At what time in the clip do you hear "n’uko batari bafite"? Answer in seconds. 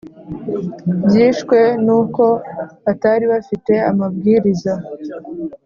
1.85-3.73